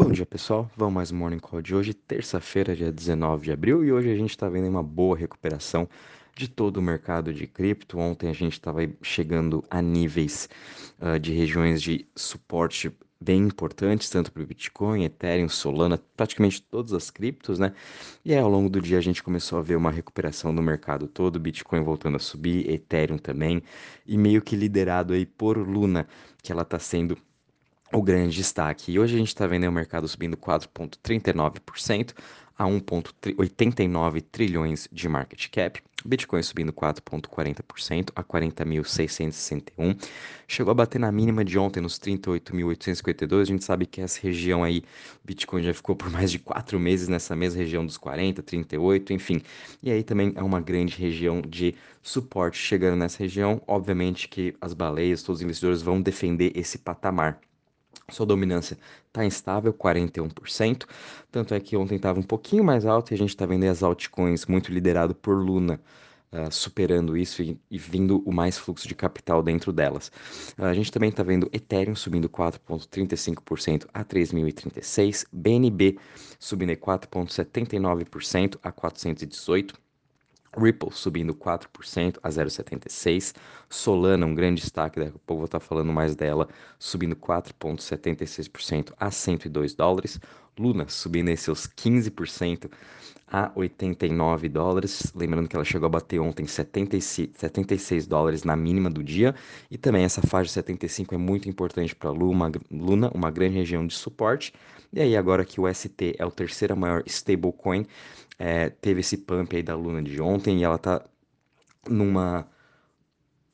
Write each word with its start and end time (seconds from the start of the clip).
Bom 0.00 0.12
dia 0.12 0.24
pessoal, 0.24 0.70
vamos 0.76 0.94
mais 0.94 1.10
um 1.10 1.16
Morning 1.16 1.40
Call 1.40 1.60
de 1.60 1.74
hoje, 1.74 1.92
terça-feira, 1.92 2.76
dia 2.76 2.92
19 2.92 3.46
de 3.46 3.50
abril, 3.50 3.84
e 3.84 3.90
hoje 3.90 4.08
a 4.08 4.14
gente 4.14 4.30
está 4.30 4.48
vendo 4.48 4.68
uma 4.68 4.80
boa 4.80 5.16
recuperação 5.16 5.88
de 6.36 6.46
todo 6.46 6.76
o 6.76 6.82
mercado 6.82 7.34
de 7.34 7.48
cripto. 7.48 7.98
Ontem 7.98 8.30
a 8.30 8.32
gente 8.32 8.52
estava 8.52 8.78
chegando 9.02 9.64
a 9.68 9.82
níveis 9.82 10.48
uh, 11.00 11.18
de 11.18 11.32
regiões 11.32 11.82
de 11.82 12.06
suporte 12.14 12.92
bem 13.20 13.42
importantes, 13.42 14.08
tanto 14.08 14.30
para 14.30 14.40
o 14.40 14.46
Bitcoin, 14.46 15.02
Ethereum, 15.02 15.48
Solana, 15.48 16.00
praticamente 16.16 16.62
todas 16.62 16.92
as 16.92 17.10
criptos, 17.10 17.58
né? 17.58 17.74
E 18.24 18.32
aí, 18.32 18.38
ao 18.38 18.48
longo 18.48 18.70
do 18.70 18.80
dia 18.80 18.98
a 18.98 19.00
gente 19.00 19.20
começou 19.20 19.58
a 19.58 19.62
ver 19.62 19.74
uma 19.74 19.90
recuperação 19.90 20.54
do 20.54 20.62
mercado 20.62 21.08
todo, 21.08 21.40
Bitcoin 21.40 21.82
voltando 21.82 22.14
a 22.14 22.20
subir, 22.20 22.70
Ethereum 22.70 23.18
também, 23.18 23.64
e 24.06 24.16
meio 24.16 24.42
que 24.42 24.54
liderado 24.54 25.12
aí 25.12 25.26
por 25.26 25.58
Luna, 25.58 26.06
que 26.40 26.52
ela 26.52 26.62
está 26.62 26.78
sendo 26.78 27.18
o 27.92 28.02
grande 28.02 28.36
destaque. 28.36 28.92
E 28.92 28.98
hoje 28.98 29.14
a 29.14 29.18
gente 29.18 29.28
está 29.28 29.46
vendo 29.46 29.66
o 29.66 29.72
mercado 29.72 30.06
subindo 30.06 30.36
4,39% 30.36 32.14
a 32.58 32.64
1,89 32.64 34.24
trilhões 34.32 34.88
de 34.90 35.08
market 35.08 35.48
cap. 35.48 35.80
Bitcoin 36.04 36.42
subindo 36.42 36.72
4,40% 36.72 38.10
a 38.14 38.22
40.661. 38.22 39.96
Chegou 40.46 40.70
a 40.70 40.74
bater 40.74 41.00
na 41.00 41.10
mínima 41.10 41.44
de 41.44 41.58
ontem 41.58 41.80
nos 41.80 41.98
38.852. 41.98 43.40
A 43.40 43.44
gente 43.44 43.64
sabe 43.64 43.84
que 43.84 44.00
essa 44.00 44.20
região 44.20 44.62
aí, 44.62 44.82
Bitcoin 45.24 45.62
já 45.62 45.74
ficou 45.74 45.96
por 45.96 46.08
mais 46.10 46.30
de 46.30 46.38
quatro 46.38 46.78
meses 46.78 47.08
nessa 47.08 47.34
mesma 47.34 47.58
região 47.58 47.84
dos 47.84 47.96
40, 47.96 48.42
38, 48.42 49.12
enfim. 49.12 49.42
E 49.82 49.90
aí 49.90 50.02
também 50.04 50.32
é 50.36 50.42
uma 50.42 50.60
grande 50.60 50.96
região 50.96 51.40
de 51.40 51.74
suporte. 52.02 52.58
Chegando 52.58 52.96
nessa 52.96 53.18
região, 53.18 53.60
obviamente 53.66 54.28
que 54.28 54.54
as 54.60 54.74
baleias, 54.74 55.22
todos 55.22 55.40
os 55.40 55.44
investidores 55.44 55.82
vão 55.82 56.00
defender 56.00 56.52
esse 56.56 56.78
patamar. 56.78 57.40
Sua 58.10 58.24
dominância 58.24 58.78
está 59.06 59.24
instável, 59.24 59.72
41%. 59.72 60.86
Tanto 61.30 61.54
é 61.54 61.60
que 61.60 61.76
ontem 61.76 61.96
estava 61.96 62.18
um 62.18 62.22
pouquinho 62.22 62.64
mais 62.64 62.86
alto 62.86 63.12
e 63.12 63.14
a 63.14 63.18
gente 63.18 63.30
está 63.30 63.44
vendo 63.44 63.64
as 63.64 63.82
altcoins 63.82 64.46
muito 64.46 64.72
liderado 64.72 65.14
por 65.14 65.36
Luna. 65.36 65.80
Uh, 66.30 66.52
superando 66.52 67.16
isso 67.16 67.42
e, 67.42 67.58
e, 67.70 67.78
vindo 67.78 68.22
o 68.26 68.30
mais 68.30 68.58
fluxo 68.58 68.86
de 68.86 68.94
capital 68.94 69.42
dentro 69.42 69.72
delas. 69.72 70.12
Uh, 70.58 70.64
a 70.64 70.74
gente 70.74 70.92
também 70.92 71.08
está 71.08 71.22
vendo 71.22 71.48
Ethereum 71.54 71.96
subindo 71.96 72.28
4,35% 72.28 73.86
a 73.94 74.04
3.036, 74.04 75.26
BNB 75.32 75.98
subindo 76.38 76.72
4,79% 76.72 78.58
a 78.62 78.70
418, 78.70 79.74
Ripple 80.58 80.90
subindo 80.92 81.34
4% 81.34 82.18
a 82.22 82.28
0,76. 82.28 83.34
Solana, 83.68 84.26
um 84.26 84.34
grande 84.34 84.62
destaque, 84.62 84.98
daqui 84.98 85.16
a 85.16 85.20
pouco 85.26 85.40
vou 85.40 85.44
estar 85.44 85.60
falando 85.60 85.92
mais 85.92 86.14
dela, 86.16 86.48
subindo 86.78 87.14
4,76% 87.16 88.92
a 88.98 89.10
102 89.10 89.74
dólares. 89.74 90.20
Luna 90.58 90.88
subindo 90.88 91.28
esses 91.28 91.44
seus 91.44 91.66
15% 91.66 92.70
a 93.30 93.52
89 93.54 94.48
dólares. 94.48 95.12
Lembrando 95.14 95.48
que 95.48 95.54
ela 95.54 95.64
chegou 95.64 95.86
a 95.86 95.90
bater 95.90 96.18
ontem 96.18 96.46
76, 96.46 97.30
76 97.34 98.06
dólares 98.06 98.42
na 98.42 98.56
mínima 98.56 98.90
do 98.90 99.02
dia. 99.02 99.34
E 99.70 99.78
também 99.78 100.04
essa 100.04 100.22
faixa 100.22 100.46
de 100.46 100.52
75 100.52 101.14
é 101.14 101.18
muito 101.18 101.48
importante 101.48 101.94
para 101.94 102.10
a 102.10 102.12
Luna, 102.12 103.10
uma 103.14 103.30
grande 103.30 103.54
região 103.56 103.86
de 103.86 103.94
suporte. 103.94 104.52
E 104.92 105.00
aí, 105.00 105.16
agora 105.16 105.44
que 105.44 105.60
o 105.60 105.72
ST 105.72 106.14
é 106.18 106.24
o 106.24 106.30
terceiro 106.30 106.76
maior 106.76 107.02
stablecoin, 107.06 107.86
é, 108.38 108.70
teve 108.70 109.00
esse 109.00 109.18
pump 109.18 109.54
aí 109.56 109.62
da 109.62 109.76
Luna 109.76 110.02
de 110.02 110.20
ontem 110.20 110.60
e 110.60 110.64
ela 110.64 110.78
tá 110.78 111.04
numa, 111.88 112.48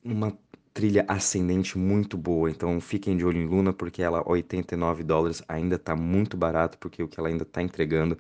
numa 0.03 0.37
trilha 0.75 1.05
ascendente 1.09 1.79
muito 1.79 2.19
boa. 2.19 2.51
Então 2.51 2.79
fiquem 2.81 3.17
de 3.17 3.25
olho 3.25 3.41
em 3.41 3.47
Luna 3.47 3.73
porque 3.73 4.03
ela 4.03 4.29
89 4.29 5.03
dólares 5.05 5.43
ainda 5.49 5.79
tá 5.79 5.95
muito 5.97 6.37
barato 6.37 6.77
porque 6.79 7.03
o 7.03 7.09
que 7.09 7.19
ela 7.19 7.29
ainda 7.29 7.45
tá 7.45 7.63
entregando 7.63 8.19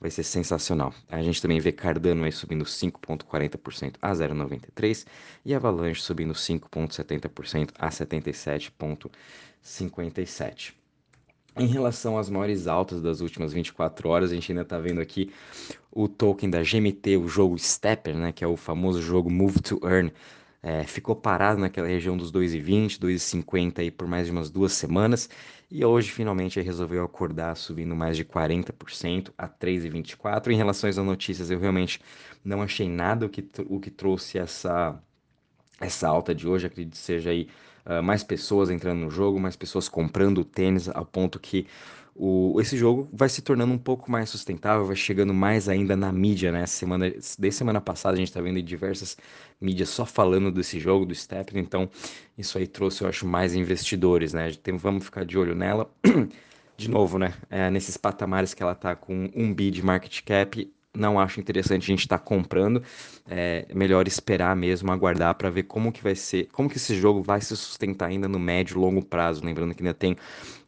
vai 0.00 0.10
ser 0.10 0.24
sensacional. 0.24 0.92
A 1.08 1.22
gente 1.22 1.40
também 1.40 1.60
vê 1.60 1.70
Cardano 1.72 2.24
aí 2.24 2.32
subindo 2.32 2.64
5.40% 2.64 3.94
a 4.02 4.12
0.93 4.12 5.06
e 5.44 5.54
Avalanche 5.54 6.02
subindo 6.02 6.34
5.70% 6.34 7.70
a 7.78 7.88
77.57. 7.88 10.81
Em 11.56 11.66
relação 11.66 12.16
às 12.16 12.30
maiores 12.30 12.66
altas 12.66 13.02
das 13.02 13.20
últimas 13.20 13.52
24 13.52 14.08
horas, 14.08 14.30
a 14.30 14.34
gente 14.34 14.50
ainda 14.50 14.62
está 14.62 14.78
vendo 14.78 15.00
aqui 15.00 15.30
o 15.90 16.08
token 16.08 16.48
da 16.48 16.62
GMT, 16.62 17.18
o 17.18 17.28
jogo 17.28 17.58
Stepper, 17.58 18.16
né, 18.16 18.32
que 18.32 18.42
é 18.42 18.46
o 18.46 18.56
famoso 18.56 19.02
jogo 19.02 19.30
Move 19.30 19.60
to 19.60 19.78
Earn, 19.84 20.10
é, 20.62 20.84
ficou 20.84 21.16
parado 21.16 21.60
naquela 21.60 21.88
região 21.88 22.16
dos 22.16 22.30
2,20, 22.30 22.98
2,50 22.98 23.80
aí 23.80 23.90
por 23.90 24.06
mais 24.06 24.26
de 24.26 24.32
umas 24.32 24.48
duas 24.48 24.72
semanas. 24.72 25.28
E 25.68 25.84
hoje 25.84 26.10
finalmente 26.10 26.60
resolveu 26.60 27.02
acordar 27.02 27.56
subindo 27.56 27.96
mais 27.96 28.16
de 28.16 28.24
40% 28.24 29.32
a 29.36 29.48
3,24. 29.48 30.52
Em 30.52 30.56
relação 30.56 30.88
às 30.88 30.96
notícias, 30.98 31.50
eu 31.50 31.58
realmente 31.58 32.00
não 32.44 32.62
achei 32.62 32.88
nada 32.88 33.26
o 33.26 33.28
que, 33.28 33.44
o 33.68 33.80
que 33.80 33.90
trouxe 33.90 34.38
essa, 34.38 35.02
essa 35.80 36.08
alta 36.08 36.34
de 36.34 36.46
hoje, 36.46 36.66
acredito 36.66 36.92
que 36.92 36.98
seja 36.98 37.30
aí 37.30 37.48
uh, 37.86 38.02
mais 38.02 38.22
pessoas 38.22 38.70
entrando 38.70 39.00
no 39.00 39.10
jogo, 39.10 39.40
mais 39.40 39.56
pessoas 39.56 39.88
comprando 39.88 40.44
tênis, 40.44 40.88
ao 40.88 41.04
ponto 41.04 41.38
que 41.38 41.66
o, 42.14 42.60
esse 42.60 42.76
jogo 42.76 43.08
vai 43.12 43.28
se 43.28 43.40
tornando 43.40 43.72
um 43.72 43.78
pouco 43.78 44.10
mais 44.10 44.28
sustentável, 44.28 44.84
vai 44.84 44.96
chegando 44.96 45.32
mais 45.32 45.68
ainda 45.68 45.96
na 45.96 46.12
mídia, 46.12 46.52
né? 46.52 46.66
Semana, 46.66 47.10
desde 47.10 47.52
semana 47.52 47.80
passada 47.80 48.14
a 48.14 48.18
gente 48.18 48.28
está 48.28 48.40
vendo 48.40 48.60
diversas 48.62 49.16
mídias 49.60 49.88
só 49.88 50.04
falando 50.04 50.52
desse 50.52 50.78
jogo, 50.78 51.06
do 51.06 51.14
Step, 51.14 51.58
então 51.58 51.88
isso 52.36 52.58
aí 52.58 52.66
trouxe, 52.66 53.02
eu 53.02 53.08
acho, 53.08 53.26
mais 53.26 53.54
investidores, 53.54 54.32
né? 54.34 54.52
Tem, 54.62 54.76
vamos 54.76 55.04
ficar 55.04 55.24
de 55.24 55.38
olho 55.38 55.54
nela. 55.54 55.90
De 56.74 56.90
novo, 56.90 57.18
né? 57.18 57.34
É, 57.50 57.70
nesses 57.70 57.96
patamares 57.96 58.54
que 58.54 58.62
ela 58.62 58.74
tá 58.74 58.96
com 58.96 59.30
um 59.36 59.52
bi 59.54 59.70
de 59.70 59.84
market 59.84 60.22
cap, 60.24 60.72
não 60.94 61.18
acho 61.18 61.40
interessante 61.40 61.84
a 61.84 61.86
gente 61.86 62.00
estar 62.00 62.18
tá 62.18 62.24
comprando. 62.24 62.82
É 63.26 63.66
melhor 63.74 64.06
esperar 64.06 64.54
mesmo, 64.54 64.92
aguardar 64.92 65.34
para 65.34 65.48
ver 65.48 65.62
como 65.62 65.90
que 65.90 66.02
vai 66.02 66.14
ser, 66.14 66.48
como 66.52 66.68
que 66.68 66.76
esse 66.76 66.94
jogo 66.94 67.22
vai 67.22 67.40
se 67.40 67.56
sustentar 67.56 68.06
ainda 68.08 68.28
no 68.28 68.38
médio 68.38 68.76
e 68.76 68.78
longo 68.78 69.02
prazo. 69.04 69.44
Lembrando 69.44 69.74
que 69.74 69.82
ainda 69.82 69.94
tem 69.94 70.16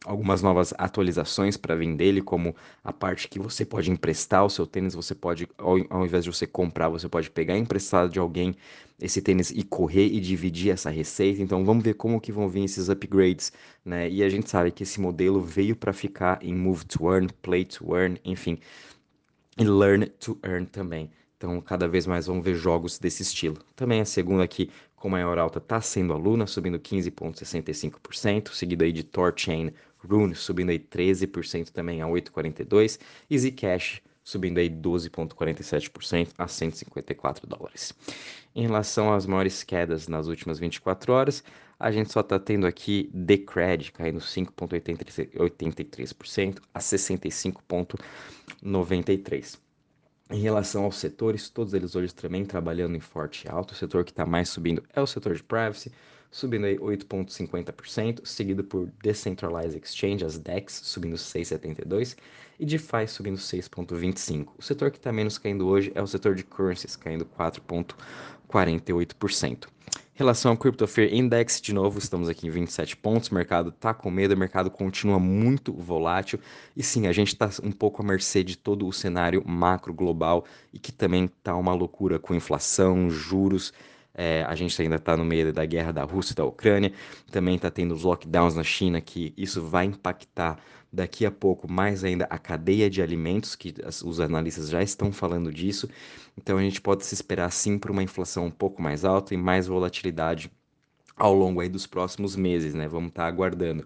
algumas 0.03 0.41
novas 0.41 0.73
atualizações 0.77 1.57
para 1.57 1.75
vir 1.75 1.95
dele, 1.95 2.21
como 2.21 2.55
a 2.83 2.91
parte 2.91 3.27
que 3.27 3.39
você 3.39 3.65
pode 3.65 3.91
emprestar 3.91 4.45
o 4.45 4.49
seu 4.49 4.65
tênis, 4.65 4.95
você 4.95 5.13
pode, 5.13 5.47
ao, 5.57 5.77
ao 5.89 6.05
invés 6.05 6.23
de 6.23 6.31
você 6.31 6.47
comprar, 6.47 6.89
você 6.89 7.07
pode 7.07 7.29
pegar 7.29 7.57
emprestado 7.57 8.09
de 8.09 8.19
alguém 8.19 8.55
esse 8.99 9.21
tênis 9.21 9.51
e 9.51 9.61
correr 9.61 10.07
e 10.07 10.19
dividir 10.19 10.71
essa 10.71 10.89
receita. 10.89 11.41
Então 11.41 11.65
vamos 11.65 11.83
ver 11.83 11.95
como 11.95 12.21
que 12.21 12.31
vão 12.31 12.47
vir 12.47 12.63
esses 12.63 12.87
upgrades, 12.89 13.51
né? 13.83 14.09
E 14.09 14.23
a 14.23 14.29
gente 14.29 14.49
sabe 14.49 14.71
que 14.71 14.83
esse 14.83 14.99
modelo 15.01 15.41
veio 15.41 15.75
para 15.75 15.91
ficar 15.91 16.39
em 16.41 16.55
Move 16.55 16.85
to 16.85 17.11
Earn, 17.11 17.27
Play 17.41 17.65
to 17.65 17.95
Earn, 17.95 18.19
enfim 18.23 18.57
e 19.57 19.63
Learn 19.63 20.07
to 20.19 20.37
Earn 20.43 20.65
também. 20.65 21.09
Então, 21.37 21.59
cada 21.61 21.87
vez 21.87 22.07
mais 22.07 22.27
vamos 22.27 22.43
ver 22.43 22.55
jogos 22.55 22.97
desse 22.97 23.23
estilo. 23.23 23.57
Também 23.75 24.01
a 24.01 24.05
segunda 24.05 24.43
aqui, 24.43 24.69
com 24.95 25.09
maior 25.09 25.37
alta, 25.37 25.59
está 25.59 25.79
sendo 25.81 26.13
a 26.13 26.17
Luna, 26.17 26.47
subindo 26.47 26.79
15,65%, 26.79 28.49
seguido 28.53 28.83
aí 28.83 28.91
de 28.91 29.03
Torchain 29.03 29.71
Rune, 29.97 30.35
subindo 30.35 30.69
aí 30.69 30.79
13% 30.79 31.69
também 31.69 32.01
a 32.01 32.07
8,42%, 32.07 32.99
e 33.29 33.37
Zcash, 33.37 34.01
subindo 34.23 34.57
aí 34.57 34.69
12,47% 34.69 36.29
a 36.37 36.47
154 36.47 37.47
dólares. 37.47 37.93
Em 38.55 38.63
relação 38.63 39.13
às 39.13 39.25
maiores 39.25 39.63
quedas 39.63 40.07
nas 40.07 40.27
últimas 40.27 40.57
24 40.57 41.13
horas, 41.13 41.43
a 41.79 41.91
gente 41.91 42.11
só 42.11 42.21
está 42.21 42.39
tendo 42.39 42.65
aqui 42.65 43.11
Decred 43.13 43.91
caindo 43.91 44.19
5,83% 44.19 46.57
a 46.73 46.79
65,93%. 46.79 49.59
Em 50.27 50.39
relação 50.39 50.85
aos 50.85 50.95
setores, 50.95 51.49
todos 51.49 51.75
eles 51.75 51.95
hoje 51.95 52.11
também 52.13 52.43
trabalhando 52.45 52.95
em 52.95 52.99
forte 52.99 53.47
alto. 53.47 53.73
O 53.73 53.75
setor 53.75 54.03
que 54.03 54.09
está 54.11 54.25
mais 54.25 54.49
subindo 54.49 54.81
é 54.91 54.99
o 54.99 55.05
setor 55.05 55.35
de 55.35 55.43
privacy, 55.43 55.91
subindo 56.31 56.65
aí 56.65 56.79
8,50%, 56.79 58.25
seguido 58.25 58.63
por 58.63 58.91
Decentralized 59.03 59.79
Exchange, 59.79 60.25
as 60.25 60.39
DEX, 60.39 60.81
subindo 60.83 61.15
6,72%, 61.15 62.17
e 62.59 62.65
DeFi 62.65 63.07
subindo 63.07 63.37
6,25%. 63.37 64.47
O 64.57 64.63
setor 64.63 64.89
que 64.89 64.97
está 64.97 65.11
menos 65.11 65.37
caindo 65.37 65.67
hoje 65.67 65.91
é 65.93 66.01
o 66.01 66.07
setor 66.07 66.33
de 66.33 66.43
currencies, 66.43 66.95
caindo 66.95 67.23
4,48%. 67.25 69.67
Relação 70.17 70.51
ao 70.51 70.57
Crypto 70.57 70.87
Fear 70.87 71.13
Index, 71.13 71.59
de 71.59 71.73
novo, 71.73 71.99
estamos 71.99 72.29
aqui 72.29 72.47
em 72.47 72.49
27 72.49 72.95
pontos. 72.95 73.27
O 73.27 73.35
mercado 73.35 73.67
está 73.67 73.93
com 73.93 74.09
medo, 74.09 74.33
o 74.33 74.37
mercado 74.37 74.71
continua 74.71 75.19
muito 75.19 75.73
volátil. 75.73 76.39
E 76.73 76.81
sim, 76.81 77.05
a 77.05 77.11
gente 77.11 77.33
está 77.33 77.49
um 77.61 77.69
pouco 77.69 78.01
à 78.01 78.05
mercê 78.05 78.41
de 78.41 78.57
todo 78.57 78.87
o 78.87 78.93
cenário 78.93 79.43
macro 79.45 79.93
global 79.93 80.45
e 80.71 80.79
que 80.79 80.89
também 80.89 81.25
está 81.25 81.53
uma 81.57 81.73
loucura 81.73 82.17
com 82.17 82.33
inflação, 82.33 83.09
juros. 83.09 83.73
É, 84.17 84.43
a 84.47 84.55
gente 84.55 84.81
ainda 84.81 84.95
está 84.95 85.17
no 85.17 85.25
meio 85.25 85.51
da 85.51 85.65
guerra 85.65 85.91
da 85.91 86.03
Rússia 86.03 86.33
e 86.33 86.35
da 86.35 86.45
Ucrânia. 86.45 86.93
Também 87.31 87.55
está 87.55 87.69
tendo 87.69 87.93
os 87.93 88.03
lockdowns 88.03 88.55
na 88.55 88.63
China, 88.63 89.01
que 89.01 89.33
isso 89.37 89.61
vai 89.61 89.85
impactar 89.85 90.57
daqui 90.91 91.25
a 91.25 91.31
pouco 91.31 91.69
mais 91.69 92.03
ainda 92.03 92.25
a 92.29 92.39
cadeia 92.39 92.89
de 92.89 93.01
alimentos, 93.01 93.55
que 93.55 93.73
os 94.03 94.19
analistas 94.19 94.69
já 94.69 94.81
estão 94.81 95.11
falando 95.11 95.51
disso. 95.51 95.89
Então 96.37 96.57
a 96.57 96.61
gente 96.61 96.79
pode 96.79 97.05
se 97.05 97.13
esperar 97.13 97.51
sim 97.51 97.77
por 97.77 97.91
uma 97.91 98.01
inflação 98.01 98.45
um 98.45 98.51
pouco 98.51 98.81
mais 98.81 99.03
alta 99.03 99.33
e 99.33 99.37
mais 99.37 99.67
volatilidade 99.67 100.49
ao 101.17 101.33
longo 101.33 101.59
aí 101.59 101.69
dos 101.69 101.85
próximos 101.85 102.35
meses, 102.35 102.73
né? 102.73 102.87
Vamos 102.87 103.09
estar 103.09 103.23
tá 103.23 103.27
aguardando. 103.27 103.85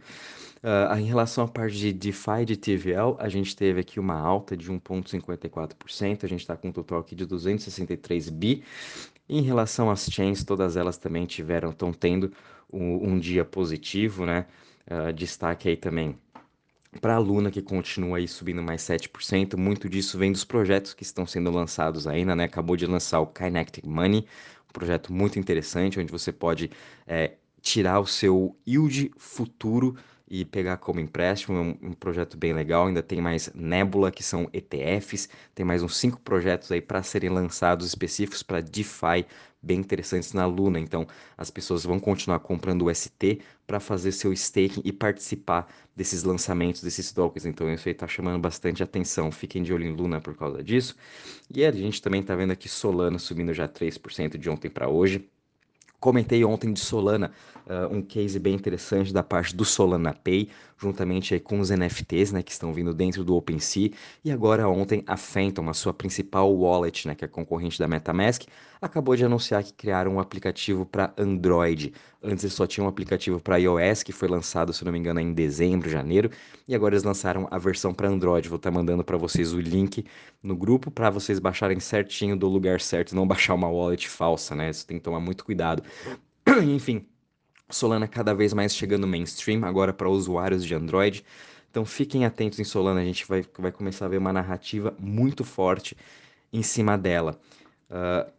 Uh, 0.62 0.98
em 0.98 1.06
relação 1.06 1.46
à 1.46 1.48
parte 1.48 1.78
de 1.78 1.94
DeFi 1.94 2.44
de 2.46 2.58
TVL, 2.58 3.16
a 3.18 3.30
gente 3.30 3.56
teve 3.56 3.80
aqui 3.80 3.98
uma 4.00 4.20
alta 4.20 4.58
de 4.58 4.70
1,54%, 4.70 6.24
a 6.26 6.28
gente 6.28 6.42
está 6.42 6.58
com 6.58 6.68
um 6.68 6.72
total 6.72 7.00
aqui 7.00 7.16
de 7.16 7.26
263 7.26 8.30
bi. 8.30 8.64
Em 9.30 9.42
relação 9.42 9.92
às 9.92 10.10
chains, 10.10 10.44
todas 10.44 10.76
elas 10.76 10.98
também 10.98 11.26
tiveram, 11.28 11.70
estão 11.70 11.94
tendo 11.94 12.34
um, 12.72 13.12
um, 13.12 13.20
dia 13.20 13.46
positivo, 13.46 14.26
né? 14.26 14.48
Uh, 14.90 15.14
destaque 15.14 15.70
aí 15.70 15.78
também 15.78 16.18
para 17.00 17.16
a 17.16 17.20
Luna, 17.20 17.52
que 17.52 17.62
continua 17.62 18.18
aí 18.18 18.28
subindo 18.28 18.64
mais 18.64 18.82
7%, 18.82 19.56
muito 19.56 19.88
disso 19.88 20.18
vem 20.18 20.32
dos 20.32 20.44
projetos 20.44 20.96
que 20.96 21.04
estão 21.04 21.28
sendo 21.28 21.52
lançados 21.52 22.08
ainda, 22.08 22.36
né? 22.36 22.46
Acabou 22.46 22.76
de 22.76 22.88
lançar 22.88 23.20
o 23.20 23.28
Kinetic 23.28 23.86
Money, 23.86 24.26
um 24.68 24.74
projeto 24.74 25.14
muito 25.14 25.38
interessante, 25.38 26.00
onde 26.00 26.12
você 26.12 26.32
pode 26.32 26.72
é, 27.06 27.34
tirar 27.62 28.00
o 28.00 28.08
seu 28.08 28.56
yield 28.68 29.12
futuro 29.18 29.96
e 30.30 30.46
pegar 30.46 30.78
como 30.78 31.00
empréstimo. 31.00 31.58
É 31.58 31.62
um, 31.62 31.90
um, 31.90 31.94
projeto 31.94 32.38
bem 32.38 32.54
legal. 32.54 32.88
Ainda 32.88 33.02
tem 33.02 33.20
mais 33.20 33.52
Nebula, 33.54 34.12
que 34.12 34.22
são 34.22 34.50
ETFs. 34.54 35.28
Tem 35.56 35.66
mais 35.66 35.82
uns 35.82 35.98
cinco 35.98 36.20
projetos 36.22 36.72
aí 36.72 36.82
para 36.82 37.02
serem 37.02 37.30
lançados 37.30 37.88
específicos 37.88 38.44
para 38.44 38.62
DeFi, 38.62 39.26
bem 39.62 39.80
interessantes 39.80 40.34
na 40.34 40.46
Luna. 40.46 40.80
Então, 40.80 41.08
as 41.38 41.50
pessoas 41.50 41.84
vão 41.84 42.00
continuar 42.00 42.40
comprando 42.40 42.86
o 42.86 42.94
ST 42.94 43.42
para 43.66 43.80
fazer 43.80 44.12
seu 44.12 44.32
staking 44.32 44.82
e 44.86 44.92
participar 44.92 45.68
desses 45.96 46.24
lançamentos, 46.24 46.82
desses 46.84 47.12
tokens. 47.12 47.46
Então, 47.46 47.72
isso 47.74 47.88
aí 47.88 47.94
está 47.94 48.08
chamando 48.08 48.40
bastante 48.40 48.84
atenção. 48.84 49.32
Fiquem 49.32 49.64
de 49.64 49.74
olho 49.74 49.86
em 49.86 49.96
Luna 49.96 50.22
por 50.22 50.36
causa 50.36 50.64
disso. 50.64 50.96
E 51.54 51.66
a 51.66 51.72
gente 51.72 52.02
também 52.02 52.22
está 52.22 52.36
vendo 52.36 52.52
aqui 52.52 52.70
Solana 52.70 53.18
subindo 53.18 53.54
já 53.54 53.68
3% 53.68 54.38
de 54.38 54.50
ontem 54.50 54.70
para 54.70 54.88
hoje. 54.88 55.28
Comentei 56.00 56.46
ontem 56.46 56.72
de 56.72 56.80
Solana, 56.80 57.32
uh, 57.68 57.94
um 57.94 58.02
case 58.02 58.40
bem 58.40 58.54
interessante 58.54 59.12
da 59.12 59.22
parte 59.22 59.54
do 59.54 59.66
Solana 59.66 60.14
Pay, 60.14 60.50
juntamente 60.78 61.38
com 61.40 61.60
os 61.60 61.70
NFTs, 61.70 62.32
né, 62.32 62.42
que 62.42 62.52
estão 62.52 62.74
vindo 62.74 62.94
dentro 62.94 63.24
do 63.24 63.36
OpenSea. 63.36 63.92
E 64.24 64.32
agora 64.32 64.68
ontem 64.70 65.04
a 65.06 65.18
Phantom, 65.18 65.70
a 65.70 65.74
sua 65.74 65.94
principal 65.94 66.54
wallet, 66.54 67.06
né, 67.06 67.16
que 67.16 67.26
é 67.26 67.28
concorrente 67.28 67.78
da 67.78 67.88
MetaMask, 67.88 68.44
acabou 68.82 69.16
de 69.16 69.26
anunciar 69.26 69.62
que 69.62 69.74
criaram 69.74 70.16
um 70.16 70.20
aplicativo 70.20 70.86
para 70.86 71.14
Android. 71.18 71.94
Antes 72.24 72.44
eles 72.44 72.54
só 72.54 72.66
tinham 72.66 72.86
um 72.86 72.90
aplicativo 72.90 73.40
para 73.40 73.58
iOS, 73.58 74.04
que 74.04 74.12
foi 74.12 74.28
lançado, 74.28 74.74
se 74.74 74.84
não 74.86 74.92
me 74.92 75.00
engano, 75.00 75.20
em 75.20 75.34
dezembro, 75.34 75.90
janeiro, 75.90 76.30
e 76.68 76.76
agora 76.76 76.94
eles 76.94 77.04
lançaram 77.04 77.48
a 77.52 77.58
versão 77.58 77.94
para 77.94 78.08
Android. 78.08 78.48
Vou 78.48 78.58
estar 78.58 78.72
tá 78.72 78.76
mandando 78.76 79.04
para 79.04 79.18
vocês 79.18 79.54
o 79.54 79.60
link 79.60 80.06
no 80.42 80.56
grupo 80.56 80.90
para 80.90 81.10
vocês 81.10 81.40
baixarem 81.40 81.80
certinho 81.80 82.38
do 82.38 82.48
lugar 82.48 82.80
certo, 82.80 83.16
não 83.16 83.28
baixar 83.28 83.54
uma 83.54 83.68
wallet 83.70 84.08
falsa, 84.08 84.56
né? 84.56 84.70
Isso 84.70 84.88
tem 84.88 84.98
que 84.98 85.04
tomar 85.04 85.20
muito 85.20 85.44
cuidado. 85.44 85.84
Enfim, 86.64 87.06
Solana 87.70 88.08
cada 88.08 88.34
vez 88.34 88.54
mais 88.54 88.76
chegando 88.76 89.08
mainstream, 89.08 89.64
agora 89.64 89.94
para 89.94 90.10
usuários 90.10 90.66
de 90.66 90.74
Android. 90.74 91.24
Então 91.70 91.86
fiquem 91.86 92.26
atentos 92.26 92.60
em 92.60 92.64
Solana, 92.64 93.02
a 93.02 93.06
gente 93.06 93.28
vai, 93.28 93.46
vai 93.58 93.72
começar 93.72 94.06
a 94.06 94.10
ver 94.10 94.18
uma 94.18 94.34
narrativa 94.34 94.96
muito 95.00 95.44
forte 95.44 95.96
em 96.52 96.64
cima 96.64 96.98
dela. 96.98 97.40
Uh, 97.90 98.32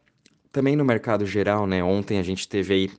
também 0.50 0.74
no 0.74 0.84
mercado 0.84 1.24
geral, 1.24 1.66
né, 1.66 1.82
ontem 1.82 2.18
a 2.18 2.22
gente 2.22 2.48
teve 2.48 2.74
aí 2.74 2.90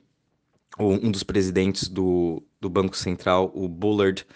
um 0.78 1.10
dos 1.10 1.22
presidentes 1.22 1.86
do, 1.86 2.42
do 2.58 2.70
Banco 2.70 2.96
Central, 2.96 3.52
o 3.54 3.68
Bullard, 3.68 4.26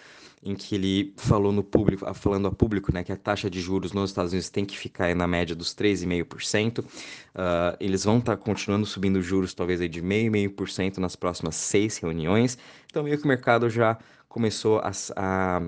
em 0.47 0.55
que 0.55 0.75
ele 0.75 1.13
falou 1.17 1.51
no 1.51 1.61
público, 1.61 2.05
falando 2.13 2.47
a 2.47 2.51
público, 2.51 2.93
né, 2.93 3.03
que 3.03 3.11
a 3.11 3.17
taxa 3.17 3.49
de 3.49 3.59
juros 3.59 3.91
nos 3.91 4.11
Estados 4.11 4.31
Unidos 4.31 4.49
tem 4.49 4.65
que 4.65 4.77
ficar 4.77 5.13
na 5.13 5.27
média 5.27 5.53
dos 5.53 5.75
3,5%. 5.75 6.79
Uh, 6.79 6.85
ah, 7.35 7.77
eles 7.81 8.05
vão 8.05 8.19
estar 8.19 8.37
tá 8.37 8.41
continuando 8.41 8.85
subindo 8.85 9.21
juros, 9.21 9.53
talvez 9.53 9.81
aí 9.81 9.89
de 9.89 10.01
0,5% 10.01 10.99
nas 10.99 11.17
próximas 11.17 11.55
seis 11.55 11.97
reuniões. 11.97 12.57
Então, 12.85 13.03
meio 13.03 13.17
que 13.17 13.25
o 13.25 13.27
mercado 13.27 13.69
já 13.69 13.97
começou 14.29 14.79
a, 14.79 14.91
a, 15.17 15.61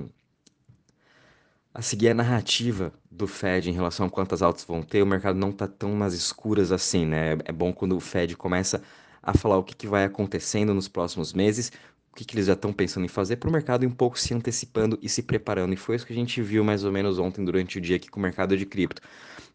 a 1.74 1.82
seguir 1.82 2.10
a 2.10 2.14
narrativa 2.14 2.94
do 3.12 3.28
Fed 3.28 3.70
em 3.70 3.74
relação 3.74 4.06
a 4.06 4.10
quantas 4.10 4.42
altas 4.42 4.64
vão 4.64 4.82
ter. 4.82 5.04
O 5.04 5.06
mercado 5.06 5.38
não 5.38 5.50
está 5.50 5.68
tão 5.68 5.94
nas 5.98 6.14
escuras 6.14 6.72
assim, 6.72 7.06
né? 7.06 7.38
É 7.44 7.52
bom 7.52 7.74
quando 7.74 7.98
o 7.98 8.00
Fed 8.00 8.38
começa 8.38 8.82
a 9.22 9.38
falar 9.38 9.58
o 9.58 9.64
que, 9.64 9.76
que 9.76 9.88
vai 9.88 10.06
acontecendo 10.06 10.74
nos 10.74 10.88
próximos 10.88 11.34
meses, 11.34 11.70
o 12.12 12.16
que, 12.16 12.26
que 12.26 12.36
eles 12.36 12.48
já 12.48 12.54
estão 12.54 12.74
pensando 12.74 13.06
em 13.06 13.10
fazer 13.10 13.38
para 13.38 13.50
o 13.50 13.52
mercado 13.52 13.84
e 13.84 13.88
um 13.88 13.92
pouco 13.92 14.20
se 14.20 14.34
antecipando 14.34 14.98
e 15.02 15.08
se 15.08 15.24
preparando. 15.24 15.74
E 15.74 15.78
foi 15.78 15.96
isso 15.96 16.06
que 16.06 16.14
a 16.14 16.16
gente 16.16 16.42
viu 16.42 16.64
mais 16.64 16.84
ou 16.84 16.92
menos 16.92 17.20
ontem 17.20 17.44
durante 17.46 17.78
o 17.78 17.82
dia 17.82 17.96
aqui 17.96 18.10
com 18.10 18.20
o 18.20 18.24
mercado 18.24 18.58
de 18.58 18.66
cripto. 18.66 19.02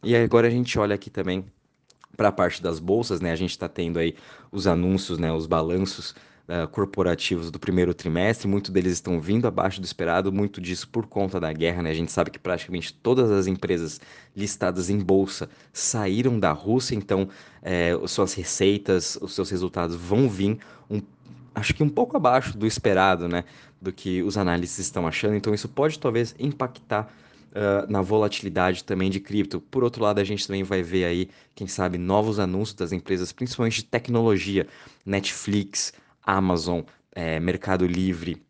E 0.03 0.15
agora 0.15 0.47
a 0.47 0.51
gente 0.51 0.79
olha 0.79 0.95
aqui 0.95 1.11
também 1.11 1.45
para 2.17 2.29
a 2.29 2.33
parte 2.33 2.63
das 2.63 2.79
bolsas, 2.79 3.21
né? 3.21 3.33
A 3.33 3.37
gente 3.37 3.51
está 3.51 3.69
tendo 3.69 3.99
aí 3.99 4.15
os 4.53 4.67
anúncios, 4.67 5.19
né? 5.19 5.33
Os 5.33 5.47
balanços 5.47 6.15
uh, 6.49 6.69
corporativos 6.69 7.51
do 7.51 7.59
primeiro 7.59 7.93
trimestre, 7.93 8.47
muitos 8.47 8.71
deles 8.71 8.93
estão 8.93 9.21
vindo 9.21 9.47
abaixo 9.47 9.81
do 9.81 9.85
esperado, 9.85 10.33
muito 10.33 10.61
disso 10.61 10.89
por 10.89 11.07
conta 11.07 11.41
da 11.41 11.53
guerra, 11.53 11.83
né? 11.83 11.91
A 11.91 11.95
gente 11.95 12.13
sabe 12.13 12.31
que 12.31 12.39
praticamente 12.39 12.93
todas 12.95 13.31
as 13.31 13.47
empresas 13.47 14.01
listadas 14.37 14.91
em 14.91 14.99
bolsa 14.99 15.49
saíram 15.73 16.39
da 16.39 16.53
Rússia, 16.53 16.95
então 16.95 17.29
é, 17.63 17.93
suas 18.07 18.35
receitas, 18.35 19.19
os 19.21 19.35
seus 19.35 19.51
resultados 19.51 19.97
vão 19.97 20.29
vir 20.29 20.59
um 20.89 21.01
acho 21.55 21.75
que 21.75 21.83
um 21.83 21.89
pouco 21.89 22.17
abaixo 22.17 22.57
do 22.57 22.67
esperado, 22.67 23.29
né? 23.29 23.45
Do 23.81 23.93
que 23.93 24.23
os 24.23 24.37
analistas 24.37 24.85
estão 24.85 25.07
achando. 25.07 25.35
Então 25.35 25.55
isso 25.55 25.69
pode 25.69 25.99
talvez 25.99 26.35
impactar 26.39 27.13
uh, 27.55 27.91
na 27.91 28.03
volatilidade 28.03 28.85
também 28.85 29.11
de 29.11 29.21
cripto. 29.21 29.61
Por 29.61 29.85
outro 29.85 30.03
lado, 30.03 30.21
a 30.21 30.25
gente 30.25 30.47
também 30.47 30.63
vai 30.63 30.83
ver 30.83 31.05
aí, 31.05 31.29
quem 31.55 31.67
sabe, 31.67 31.97
novos 31.97 32.39
anúncios 32.39 32.75
das 32.75 32.93
empresas, 32.93 33.33
principalmente 33.33 33.77
de 33.77 33.85
tecnologia, 33.85 34.67
Netflix, 35.07 35.93
Amazon, 36.23 36.81
é, 37.13 37.39
Mercado 37.39 37.87
Livre, 37.87 38.43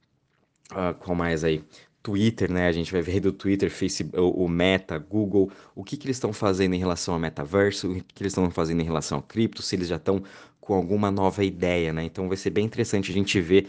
uh, 0.72 0.94
qual 0.98 1.14
mais 1.14 1.44
aí? 1.44 1.62
Twitter, 2.02 2.52
né? 2.52 2.68
A 2.68 2.72
gente 2.72 2.92
vai 2.92 3.00
ver 3.00 3.18
do 3.18 3.32
Twitter, 3.32 3.70
Facebook, 3.70 4.20
o 4.20 4.46
Meta, 4.46 4.98
Google, 4.98 5.50
o 5.74 5.82
que, 5.82 5.96
que 5.96 6.06
eles 6.06 6.16
estão 6.16 6.34
fazendo 6.34 6.74
em 6.74 6.78
relação 6.78 7.14
ao 7.14 7.20
metaverso, 7.20 7.90
o 7.90 7.94
que, 7.94 8.02
que 8.02 8.22
eles 8.22 8.32
estão 8.32 8.50
fazendo 8.50 8.82
em 8.82 8.84
relação 8.84 9.18
ao 9.18 9.22
cripto, 9.22 9.62
se 9.62 9.74
eles 9.74 9.88
já 9.88 9.96
estão 9.96 10.22
com 10.64 10.74
alguma 10.74 11.10
nova 11.10 11.44
ideia, 11.44 11.92
né? 11.92 12.04
Então 12.04 12.26
vai 12.26 12.36
ser 12.36 12.50
bem 12.50 12.64
interessante 12.64 13.10
a 13.10 13.14
gente 13.14 13.38
ver 13.40 13.68